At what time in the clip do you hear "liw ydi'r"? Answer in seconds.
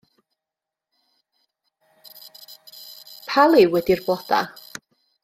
3.51-4.03